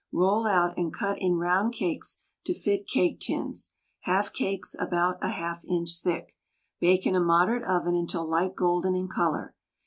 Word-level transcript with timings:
Roll 0.11 0.47
out 0.47 0.75
and 0.79 0.91
cut 0.91 1.19
in 1.21 1.37
round 1.37 1.73
cakes 1.75 2.23
to 2.45 2.55
fit 2.55 2.87
cake 2.87 3.19
tins. 3.19 3.73
Have 4.05 4.33
cakes 4.33 4.75
about 4.79 5.19
a 5.21 5.27
half 5.27 5.63
inch 5.63 5.91
thick. 6.01 6.35
Bake 6.79 7.05
in 7.05 7.13
a 7.15 7.19
moderate 7.19 7.65
oven 7.69 7.93
until 7.95 8.25
light 8.25 8.55
golden 8.55 8.95
in 8.95 9.07
color. 9.07 9.53